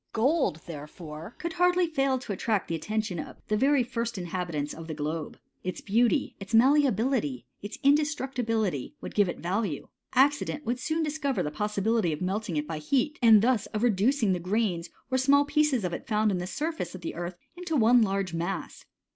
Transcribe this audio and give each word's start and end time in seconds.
Gold, 0.13 0.61
therefore, 0.65 1.35
could 1.37 1.53
hardly 1.53 1.85
fail 1.85 2.17
to 2.17 2.33
attract 2.33 2.67
the 2.67 2.73
at 2.75 2.81
tention 2.81 3.19
of 3.19 3.37
the 3.49 3.55
very 3.55 3.83
first 3.83 4.17
inhabitants 4.17 4.73
of 4.73 4.87
the 4.87 4.95
globe; 4.95 5.37
its 5.63 5.79
beauty, 5.79 6.35
its 6.39 6.55
malleability, 6.55 7.45
its 7.61 7.77
indestructibility, 7.83 8.95
would 8.99 9.13
give 9.13 9.29
it 9.29 9.37
value: 9.37 9.89
accident 10.15 10.65
would 10.65 10.79
soon 10.79 11.03
discover 11.03 11.43
the 11.43 11.51
pos 11.51 11.75
sibility 11.75 12.11
of 12.11 12.19
melting 12.19 12.57
it 12.57 12.67
by 12.67 12.79
heat, 12.79 13.19
and 13.21 13.43
thus 13.43 13.67
of 13.67 13.83
reducing 13.83 14.33
tha 14.33 14.39
grains 14.39 14.89
or 15.11 15.19
small 15.19 15.45
pieces 15.45 15.83
of 15.83 15.93
it 15.93 16.07
found 16.07 16.31
on 16.31 16.39
the 16.39 16.47
surface 16.47 16.95
of 16.95 17.01
the 17.01 17.13
earth 17.13 17.37
into 17.55 17.75
one 17.75 18.01
large 18.01 18.33
mass. 18.33 18.85